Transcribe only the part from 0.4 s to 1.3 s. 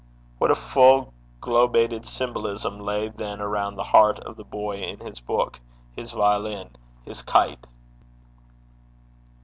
a full